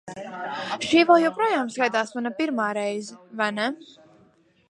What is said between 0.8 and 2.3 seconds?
Šī vēl joprojām skaitās